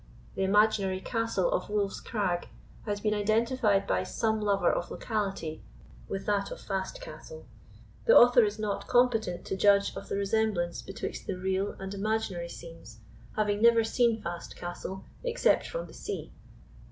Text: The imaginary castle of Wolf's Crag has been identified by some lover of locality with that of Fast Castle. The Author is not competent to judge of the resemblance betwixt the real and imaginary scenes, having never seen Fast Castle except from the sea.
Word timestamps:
The 0.33 0.43
imaginary 0.43 0.99
castle 0.99 1.51
of 1.51 1.69
Wolf's 1.69 1.99
Crag 2.01 2.47
has 2.87 2.99
been 2.99 3.13
identified 3.13 3.85
by 3.85 4.01
some 4.01 4.41
lover 4.41 4.71
of 4.71 4.89
locality 4.89 5.61
with 6.09 6.25
that 6.25 6.49
of 6.49 6.59
Fast 6.59 6.99
Castle. 6.99 7.45
The 8.05 8.17
Author 8.17 8.43
is 8.43 8.57
not 8.57 8.87
competent 8.87 9.45
to 9.45 9.55
judge 9.55 9.95
of 9.95 10.09
the 10.09 10.15
resemblance 10.15 10.81
betwixt 10.81 11.27
the 11.27 11.37
real 11.37 11.73
and 11.73 11.93
imaginary 11.93 12.49
scenes, 12.49 12.97
having 13.35 13.61
never 13.61 13.83
seen 13.83 14.19
Fast 14.19 14.55
Castle 14.55 15.05
except 15.23 15.67
from 15.67 15.85
the 15.85 15.93
sea. 15.93 16.31